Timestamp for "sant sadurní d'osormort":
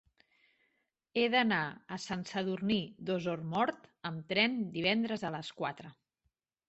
2.07-3.85